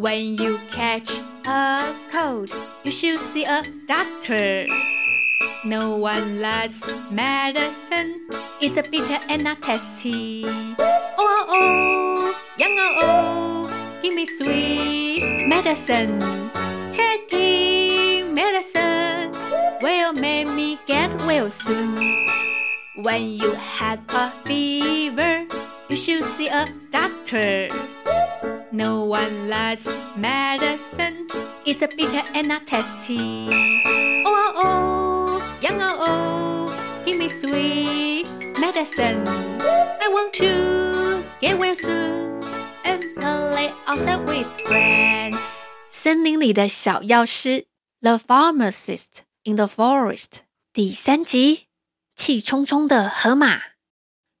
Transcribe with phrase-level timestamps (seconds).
[0.00, 1.12] When you catch
[1.44, 1.76] a
[2.10, 2.48] cold,
[2.84, 4.64] you should see a doctor.
[5.66, 6.80] No one likes
[7.12, 8.24] medicine.
[8.62, 10.44] It's a bitter and not tasty.
[10.46, 10.72] Oh,
[11.18, 16.16] oh, oh, young oh, oh, give me sweet medicine.
[16.96, 19.36] Taking medicine
[19.82, 21.92] will make me get well soon.
[23.04, 25.44] When you have a fever,
[25.90, 27.68] you should see a doctor.
[28.72, 31.26] No one likes medicine.
[31.66, 33.48] It's a bitter and not tasty.
[34.24, 38.28] Oh, oh, oh, young oh, oh, give me sweet
[38.60, 39.26] medicine.
[39.26, 42.40] I want to get well soon
[42.84, 45.36] and play outside with friends.
[45.90, 47.66] 森林里的小药师
[48.00, 50.42] ，The Pharmacist in the Forest，
[50.72, 51.66] 第三集，
[52.14, 53.60] 气冲冲的河马。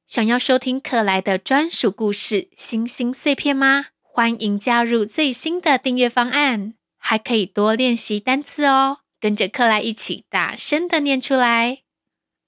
[0.06, 3.86] 想要收听克莱的专属故事《星星碎片》吗？
[4.12, 9.02] 欢迎加入最新的订阅方案，还可以多练习单词哦。
[9.20, 11.82] 跟着克莱一起大声的念出来。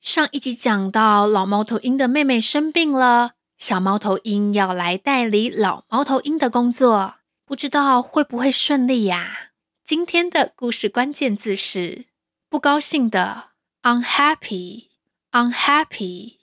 [0.01, 9.53] 上一集讲到老猫头鹰的妹妹生病了，小猫头鹰要来代理老猫头鹰的工作，不知道会不会顺利呀？
[9.85, 12.07] 今天的故事关键字是
[12.49, 13.51] 不高兴的
[13.83, 16.39] ，unhappy，unhappy，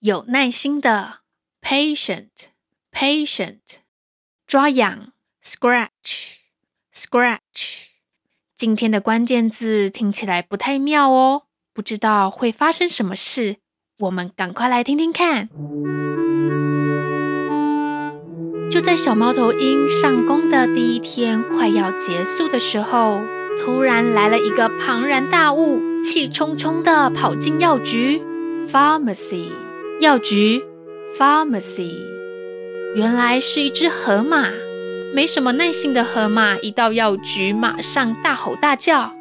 [0.00, 1.20] 有耐心的
[1.62, 3.85] ，patient，patient。
[4.46, 5.12] 抓痒
[5.44, 7.86] ，scratch，scratch。
[8.56, 11.42] 今天的关键字听起来不太妙哦，
[11.74, 13.56] 不知道会发生什么事。
[13.98, 15.48] 我们赶快来听听看。
[18.70, 23.24] 就在小猫头鹰上工的第一天快要结束的时候，
[23.58, 28.22] 突然来了一个庞然大物，气冲冲的跑进药局
[28.68, 29.50] ，pharmacy，
[30.00, 30.62] 药局
[31.18, 32.15] ，pharmacy。
[32.96, 34.50] 原来是一只河马，
[35.12, 39.14] 没什么耐性的河马一到药局，马上大吼大叫：“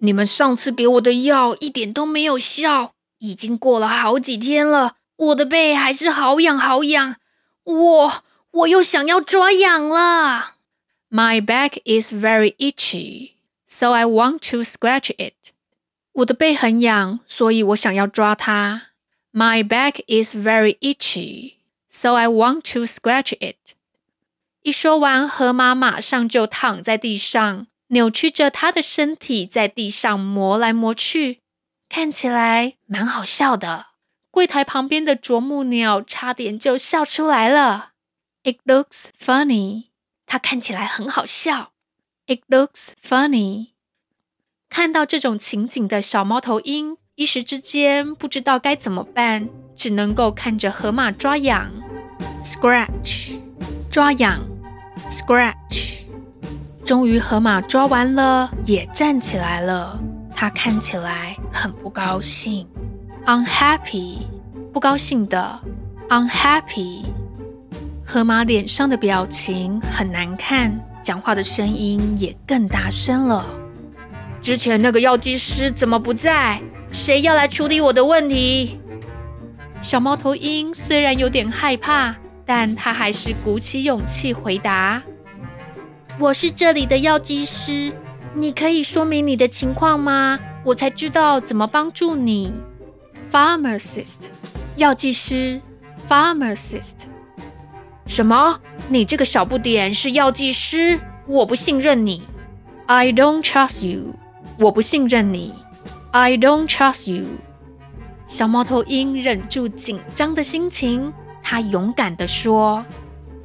[0.00, 7.16] 你们上次给我的药一点都没有效，已经过了好几天了，我的背还是好痒好痒，
[7.64, 10.56] 我我又想要抓痒了。
[11.10, 13.30] ”My back is very itchy,
[13.66, 15.54] so I want to scratch it.
[16.12, 18.88] 我的背很痒，所以我想要抓它。
[19.32, 21.55] My back is very itchy.
[21.98, 23.74] So I want to scratch it。
[24.60, 31.40] 一说完，河马马上就躺在地上，扭曲着它的身体，在地上磨来磨去，
[31.88, 33.86] 看起来蛮好笑的。
[34.30, 37.92] 柜台旁边的啄木鸟差点就笑出来了。
[38.44, 39.84] It looks funny。
[40.26, 41.72] 它看起来很好笑。
[42.26, 43.68] It looks funny。
[44.68, 51.72] 看到这种情景的小猫头鹰，一时之间不知道该怎么办，只能够看着河马抓痒。
[52.46, 53.40] Scratch，
[53.90, 54.38] 抓痒
[55.10, 56.04] ，Scratch。
[56.84, 59.98] 终于，河马抓完了，也站起来了。
[60.32, 62.64] 他看起来很不高兴
[63.24, 64.18] ，Unhappy，
[64.72, 65.60] 不高兴的
[66.08, 67.06] ，Unhappy。
[68.04, 73.44] 河马脸上的表情很难看，讲话的声音也更大声了。
[74.40, 76.62] 之前那个药剂师怎么不在？
[76.92, 78.78] 谁要来处理我的问题？
[79.82, 82.14] 小猫头鹰虽然有点害怕。
[82.46, 85.02] 但他还是鼓起勇气回答
[86.18, 87.92] ：“我是这里的药剂师，
[88.34, 90.38] 你可以说明你的情况吗？
[90.64, 92.52] 我才知道怎么帮助你。”
[93.32, 94.30] Pharmacist，
[94.76, 95.60] 药剂师
[96.08, 97.08] ，Pharmacist。
[98.06, 98.60] 什么？
[98.88, 101.00] 你这个小不点是药剂师？
[101.26, 102.22] 我不信任你。
[102.86, 104.14] I don't trust you。
[104.60, 105.52] 我不信任你。
[106.12, 107.24] I don't trust you。
[108.28, 111.12] 小猫头鹰忍住紧张的心情。
[111.48, 112.84] 他勇敢地说：“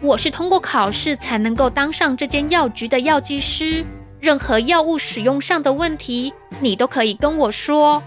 [0.01, 3.85] 我是通过考试才能够当上这间药局的药剂师。
[4.19, 8.01] 任何药物使用上的问题，你都可以跟我说。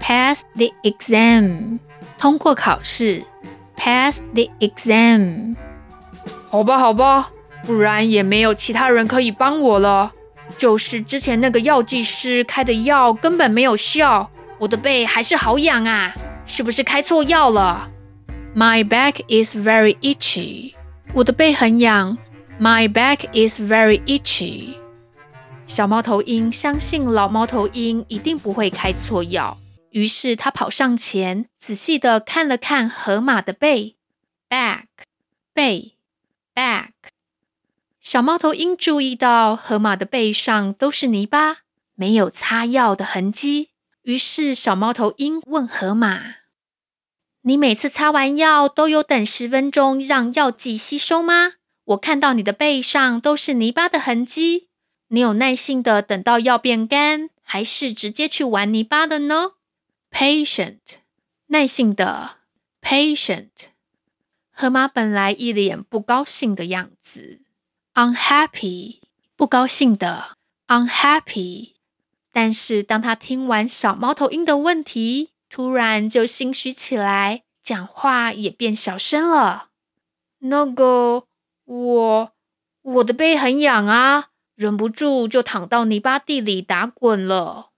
[0.00, 1.78] Pass the exam，
[2.16, 3.22] 通过考试。
[3.76, 5.56] Pass the exam。
[6.48, 7.30] 好吧，好吧，
[7.66, 10.10] 不然也没有其他人可以帮我了。
[10.56, 16.14] 就是之前那个药剂师开的药根本没有效，我的背还是好痒啊！
[16.46, 17.90] 是不是开错药了？”
[18.58, 20.74] My back is very itchy.
[21.14, 22.18] 我的背很痒。
[22.58, 24.74] My back is very itchy.
[25.64, 29.58] 小猫头鹰相信老猫头鹰一定不会开错药，
[29.90, 33.94] 于是他跑上前，仔细地看了看河马的背。
[34.50, 34.86] Back，
[35.54, 35.92] 背
[36.52, 36.88] ，back。
[38.00, 41.58] 小猫头鹰注意到河马的背上都是泥巴，
[41.94, 43.68] 没有擦药的痕迹。
[44.02, 46.37] 于是小猫头鹰问河马。
[47.42, 51.52] 你每次擦完药都有等十分钟让药剂吸收吗？
[51.84, 54.68] 我看到你的背上都是泥巴的痕迹。
[55.08, 59.52] 你有耐心的等到药变干，还是直接去玩泥巴的呢
[60.10, 60.80] ？Patient，
[61.46, 62.36] 耐心的。
[62.82, 63.48] Patient，
[64.50, 67.40] 河马本来一脸不高兴的样子。
[67.94, 69.00] Unhappy，
[69.36, 70.36] 不高兴的。
[70.66, 71.72] Unhappy，
[72.32, 79.68] 但是当他听完小猫头鹰的问题，突然就心虚起来，讲话也变小声了。
[80.38, 81.24] 那个，
[81.64, 82.32] 我
[82.82, 84.30] 我的背很痒啊。
[84.54, 87.70] 忍不住就躺到泥巴地里打滚了。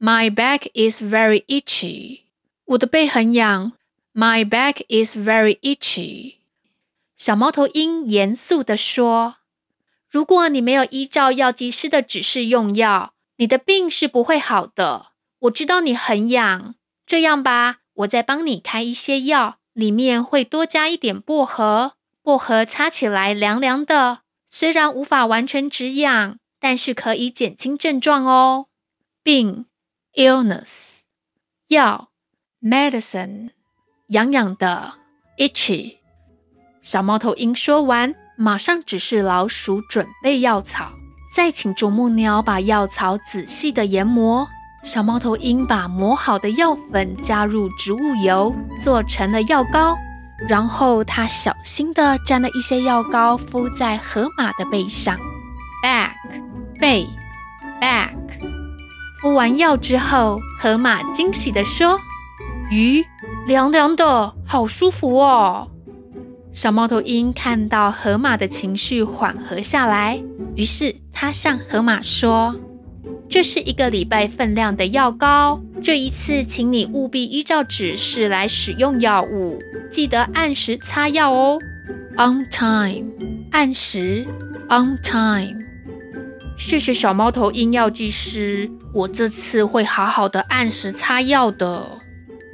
[0.00, 2.22] My back is very itchy。
[2.64, 3.72] 我的背很痒。
[4.12, 6.38] My back is very itchy。
[7.16, 9.36] 小猫头鹰严肃地说
[10.10, 15.12] ：“如果你没有依照药剂师的指示用药，你的病是不会好的。
[15.38, 16.74] 我知道你很痒，
[17.06, 21.94] 这样吧，我再帮你开一些药，里面会多加一点薄荷。
[22.22, 28.66] 薄荷擦起来凉凉的。”虽然无法完全止痒，但是可以减轻症状哦。
[29.24, 29.66] 病
[30.14, 31.00] illness
[31.66, 32.10] 药
[32.62, 33.50] medicine
[34.08, 34.94] 痒痒的
[35.38, 35.96] itchy。
[36.80, 40.92] 小猫头鹰说完，马上指示老鼠准备药草，
[41.34, 44.48] 再请啄木鸟把药草仔细的研磨。
[44.84, 49.96] 小猫头鹰把磨好的药粉加入植物油，做成了药膏。
[50.46, 55.16] 然后他小心地沾了一些药膏，敷在河马的背上。
[55.82, 56.10] back
[56.78, 57.06] 背
[57.80, 58.10] back。
[59.22, 61.98] 敷完药之后，河马惊喜地说
[62.70, 63.04] ：“咦，
[63.46, 65.70] 凉凉的，好舒服哦！”
[66.52, 70.22] 小猫头鹰看到河马的情绪缓和下来，
[70.56, 72.54] 于是他向河马说
[73.34, 79.58] ：“这是一个礼拜分量的药膏。”这一次，请你务必依照指示来使用药物，
[79.90, 81.58] 记得按时擦药哦。
[82.16, 83.10] On time，
[83.50, 84.24] 按时。
[84.68, 85.64] On time。
[86.56, 91.98] 谢谢小猫头鹰药剂师，我这次会好好的按时擦药的。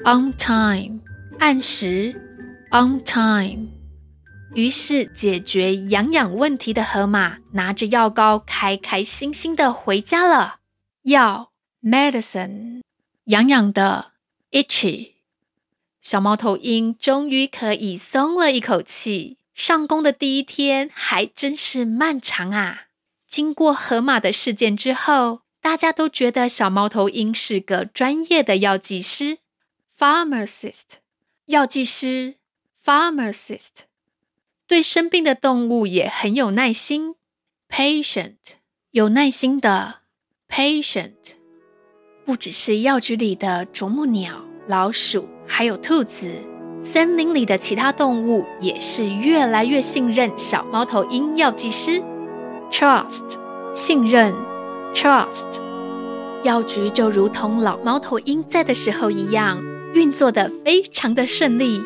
[0.07, 1.01] On time，
[1.39, 2.15] 按时。
[2.71, 3.69] On time。
[4.55, 10.60] 于是，解决痒痒问题的河马拿着药膏，开开心心的回家了。
[11.03, 11.53] 药
[11.83, 12.83] ，medicine。
[13.25, 14.13] 痒痒的
[14.51, 15.13] ，itchy。
[16.03, 19.39] 小猫头鹰终于可以松了一口气。
[19.55, 22.89] 上工的第一天还真是漫长啊！
[23.27, 29.39] 经过河马的事件之后，大家都觉得小猫头鹰是个专业的药剂师
[29.99, 30.99] ，pharmacist。
[31.47, 32.37] 药剂师
[32.85, 33.85] ，pharmacist。
[34.67, 37.17] 对生病的动物也很有耐心
[37.69, 38.37] ，patient。
[38.93, 40.00] 有耐心的
[40.51, 41.11] ，patient。
[42.27, 46.31] 不只是药局里的啄木鸟、老鼠，还有兔子，
[46.83, 52.03] 森林里的其他动物也是越来越信任小猫头鹰药剂师。
[52.71, 53.37] Trust，
[53.75, 54.33] 信任
[54.95, 55.61] ，Trust。
[56.45, 59.61] 药局就如同老猫头鹰在的时候一样，
[59.93, 61.83] 运作得非常的顺利。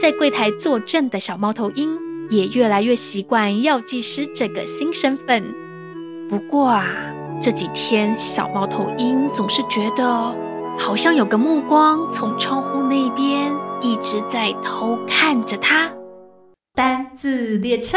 [0.00, 1.98] 在柜台坐镇的小猫头鹰
[2.30, 5.44] 也越来越习惯药剂师这个新身份。
[6.28, 6.86] 不过啊。
[7.40, 10.04] 这几天，小猫头鹰总是觉得
[10.76, 15.94] 好像有个目光从窗户那边一直在偷看着它。
[16.74, 17.96] 单字列车，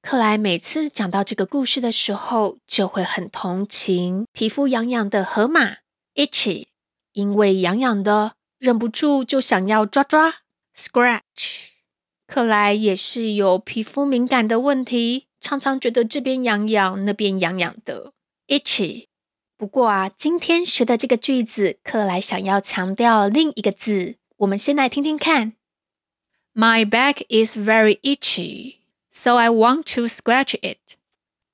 [0.00, 5.78] 克莱每次讲到这个故事的时候，就会很同情皮肤痒痒的河马
[6.14, 6.66] ，itchy，
[7.12, 10.34] 因为痒痒的，忍不住就想要抓抓
[10.76, 11.70] ，scratch。
[12.28, 15.26] 克莱也是有皮肤敏感的问题。
[15.43, 18.13] 常常觉得这边痒痒，那边痒痒的，
[18.47, 19.07] itchy。
[19.57, 25.53] 不过啊，今天学的这个句子，克莱想要强调另一个字，我们先来听听看。
[26.53, 28.77] My back is very itchy,
[29.09, 30.97] so I want to scratch it。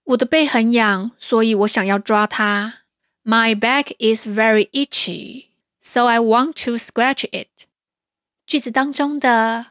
[0.03, 2.81] 我的背很痒，所以我想要抓它。
[3.23, 5.47] My back is very itchy,
[5.79, 7.65] so I want to scratch it。
[8.45, 9.67] 句子当中的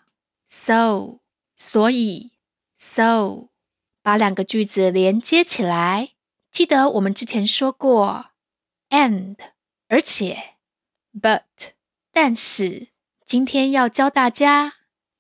[0.49, 1.21] so，
[1.57, 2.33] 所以
[2.77, 3.51] so。
[4.02, 6.10] 把两个句子连接起来，
[6.52, 8.28] 记得我们之前说过
[8.90, 9.36] ，and
[9.88, 10.56] 而且
[11.20, 11.44] ，but
[12.12, 12.88] 但是，
[13.26, 14.76] 今天要教大家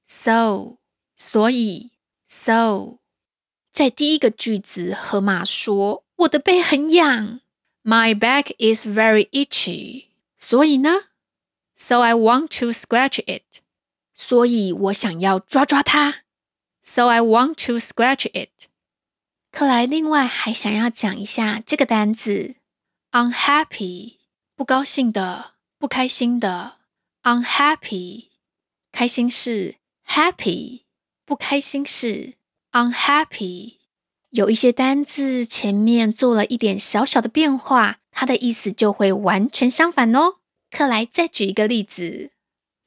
[0.05, 0.77] ，so
[1.15, 1.91] 所以
[2.25, 2.99] ，so。
[3.71, 7.39] 在第一个句子，河马说我的背很痒
[7.83, 10.07] ，My back is very itchy，
[10.37, 11.03] 所以呢
[11.75, 13.61] ，so I want to scratch it，
[14.13, 16.23] 所以我想要抓抓它
[16.81, 18.67] ，so I want to scratch it。
[19.51, 22.55] 克莱另外还想要讲一下这个单字
[23.11, 24.17] ，unhappy，
[24.55, 26.77] 不高兴的，不开心的
[27.23, 28.27] ，unhappy，
[28.91, 29.75] 开心是
[30.07, 30.81] happy，
[31.25, 32.35] 不开心是
[32.71, 33.77] unhappy。
[34.29, 40.35] 有一些单字前面做了一点小小的变化，它的意思就会完全相反哦。
[40.69, 42.29] 克莱再举一个例子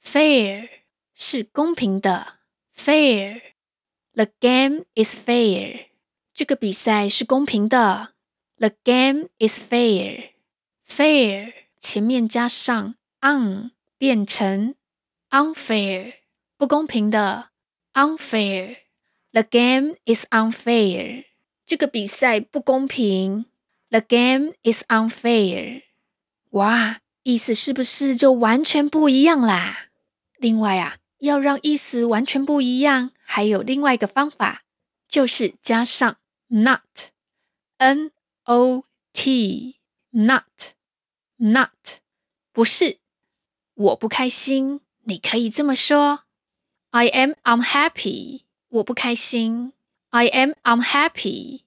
[0.04, 0.68] ：fair
[1.16, 2.38] 是公平的
[4.14, 5.86] The game is fair，
[6.34, 8.12] 这个比赛是公平的
[8.58, 14.74] ，the game is fair，fair 前面加上 un 变成
[15.30, 16.14] unfair，
[16.56, 17.50] 不公平的
[17.94, 21.24] ，unfair，the game is unfair。
[21.64, 23.46] 这个比赛不公平。
[23.90, 25.82] The game is unfair。
[26.52, 29.90] 哇，意思是不是就完全不一样啦？
[30.38, 34.62] 另外啊，要让意思完全不一样，还有另外一个方法，
[35.08, 38.12] 就是加上 not，n
[38.44, 38.84] o
[39.14, 40.50] t，not，not，
[42.52, 42.98] 不是，
[43.72, 44.82] 我不开心。
[45.04, 46.24] 你可以这么说
[46.90, 48.42] ：I am unhappy。
[48.68, 49.72] 我不开心。
[50.10, 51.62] I am unhappy，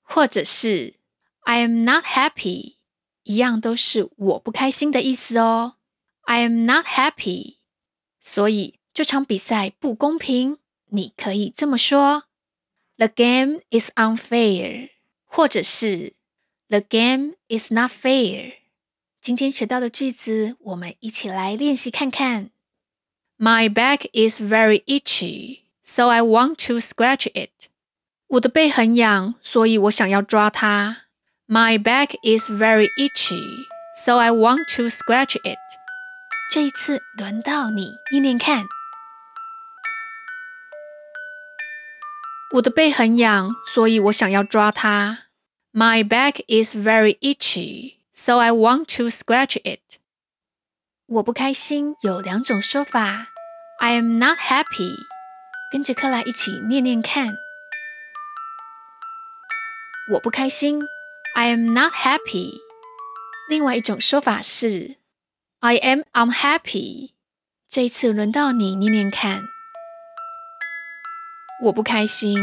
[0.00, 0.94] 或者是
[1.40, 2.76] I am not happy，
[3.24, 5.76] 一样都是我不开心的意思哦。
[6.22, 7.58] I am not happy，
[8.18, 12.23] 所以这场比赛不公平，你可以这么说：
[12.97, 14.91] The game is unfair，
[15.25, 16.13] 或者是
[16.69, 18.53] The game is not fair。
[19.21, 22.51] 今天学到的句子，我们一起来练习看看。
[23.37, 27.69] My back is very itchy, so I want to scratch it.
[28.27, 31.03] 我的背很痒，所以我想要抓它。
[31.47, 33.41] My back is very itchy,
[34.05, 35.57] so I want to scratch it.
[36.51, 38.65] 这一次轮到你，念念看。
[42.55, 45.25] 我的背很痒，所以我想要抓它。
[45.73, 49.99] My back is very itchy, so I want to scratch it.
[51.07, 53.27] 我不开心有两种说法。
[53.79, 54.93] I am not happy.
[55.71, 57.35] 跟着克莱一起念念看。
[60.13, 60.79] 我不开心，
[61.35, 62.53] I am not happy。
[63.49, 64.95] 另外一种说法是，
[65.59, 67.11] I am unhappy。
[67.67, 69.43] 这一次轮到你念念看。
[71.62, 72.38] 我不开心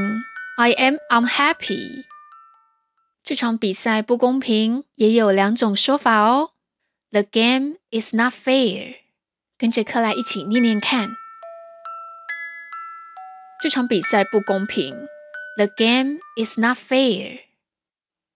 [0.57, 2.05] ，I am unhappy。
[3.23, 6.51] 这场比赛不公平，也有两种说法哦。
[7.09, 8.97] The game is not fair。
[9.57, 11.09] 跟着克莱一起念念看。
[13.59, 15.07] 这场比赛不公平
[15.57, 17.39] ，The game is not fair。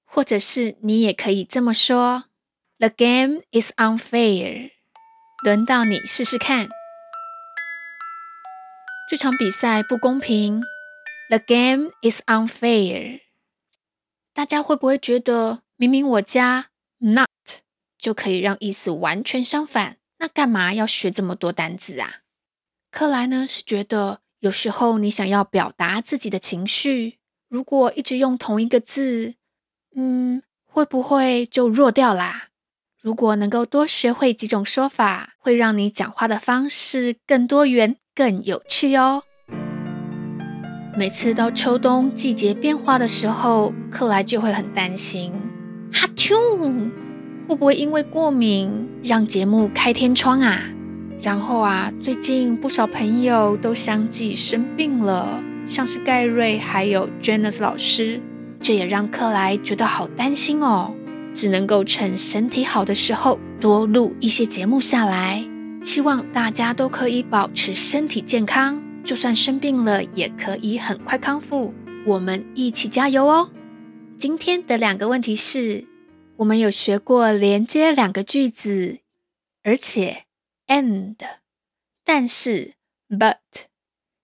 [0.03, 2.23] 或者是你也可以这么说
[2.79, 4.71] ：The game is unfair。
[5.43, 6.67] 轮到你试试看，
[9.07, 10.63] 这场比赛不公平。
[11.31, 13.21] The game is unfair。
[14.33, 17.29] 大家会不会觉得，明明我加 not
[17.97, 22.23] 就可以让意思完全相反，那干嘛要学这么多单字啊？
[22.91, 29.35] 克莱呢是觉得，有时候你想要表达自己的情绪，如果一直用同一个字。
[29.95, 32.49] 嗯，会不会就弱掉啦？
[32.99, 39.23] 如果能够多学会几种说法，会让你讲话的方式更多元、更有趣哦。
[40.93, 45.31] 每次到秋冬季节变化的时候，克莱就会很担心，
[45.93, 46.35] 哈啾，
[47.47, 50.59] 会不会因为过敏让节目开天窗啊？
[51.21, 58.19] 然后啊，最近不少朋友都相继生病了，像是盖瑞还有 Janice 老师。
[58.59, 60.93] 这也让克莱觉得好担心哦，
[61.33, 65.43] 只能够趁身体好的时候多录一些节目下来，
[65.85, 71.73] 希望大家都可以保持身体健康，就算生病了也可以很快康复。
[72.05, 73.51] 我们一起加油哦！
[74.17, 75.87] 今天的两个问题是：
[76.37, 78.99] 我们有学过连接两个句子，
[79.63, 80.25] 而且
[80.67, 81.17] and，
[82.03, 82.73] 但是
[83.09, 83.37] but，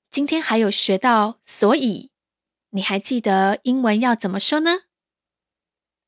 [0.09, 2.11] 今天还有学到所以。
[2.71, 4.81] 你还记得英文要怎么说呢？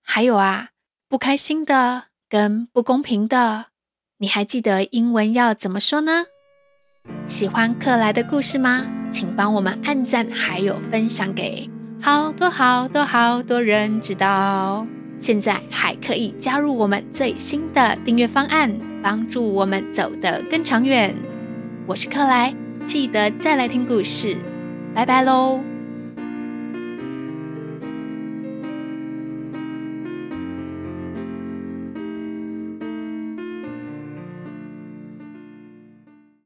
[0.01, 0.71] 还有啊，
[1.07, 3.67] 不开心的跟不公平的，
[4.17, 6.25] 你还记得英文要怎么说呢？
[7.25, 8.85] 喜欢克莱的故事吗？
[9.11, 11.69] 请帮我们按赞，还有分享给
[12.01, 14.85] 好多好多好多人知道。
[15.17, 21.13] 现在还可以加入我们最新的订阅方案，帮助我们走得更长远。
[21.85, 22.53] 我是克莱，
[22.85, 24.37] 记得再来听故事，
[24.93, 25.59] 拜拜喽。